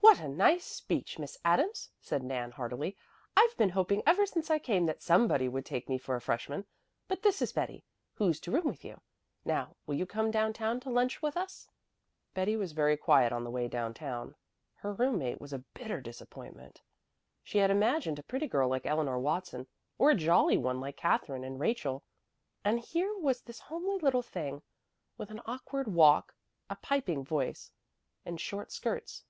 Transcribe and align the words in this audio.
"What 0.00 0.18
a 0.18 0.26
nice 0.26 0.64
speech, 0.64 1.16
Miss 1.20 1.38
Adams!" 1.44 1.90
said 2.00 2.24
Nan 2.24 2.50
heartily. 2.50 2.96
"I've 3.36 3.56
been 3.56 3.68
hoping 3.68 4.02
ever 4.04 4.26
since 4.26 4.50
I 4.50 4.58
came 4.58 4.84
that 4.86 5.00
somebody 5.00 5.48
would 5.48 5.64
take 5.64 5.88
me 5.88 5.96
for 5.96 6.16
a 6.16 6.20
freshman. 6.20 6.66
But 7.06 7.22
this 7.22 7.40
is 7.40 7.52
Betty, 7.52 7.84
who's 8.14 8.40
to 8.40 8.50
room 8.50 8.64
with 8.66 8.84
you. 8.84 9.00
Now 9.44 9.76
will 9.86 9.94
you 9.94 10.06
come 10.06 10.32
down 10.32 10.52
town 10.54 10.80
to 10.80 10.90
lunch 10.90 11.22
with 11.22 11.36
us?" 11.36 11.68
Betty 12.34 12.56
was 12.56 12.72
very 12.72 12.96
quiet 12.96 13.32
on 13.32 13.44
the 13.44 13.50
way 13.52 13.68
down 13.68 13.94
town. 13.94 14.34
Her 14.74 14.92
roommate 14.92 15.40
was 15.40 15.52
a 15.52 15.60
bitter 15.72 16.00
disappointment. 16.00 16.82
She 17.44 17.58
had 17.58 17.70
imagined 17.70 18.18
a 18.18 18.24
pretty 18.24 18.48
girl 18.48 18.68
like 18.68 18.86
Eleanor 18.86 19.20
Watson, 19.20 19.68
or 19.98 20.10
a 20.10 20.16
jolly 20.16 20.56
one 20.56 20.80
like 20.80 20.96
Katherine 20.96 21.44
and 21.44 21.60
Rachel; 21.60 22.02
and 22.64 22.80
here 22.80 23.16
was 23.18 23.40
this 23.42 23.60
homely 23.60 23.98
little 24.00 24.22
thing 24.22 24.62
with 25.16 25.30
an 25.30 25.40
awkward 25.46 25.86
walk, 25.86 26.34
a 26.68 26.74
piping 26.74 27.24
voice, 27.24 27.70
and 28.26 28.40
short 28.40 28.72
skirts. 28.72 29.22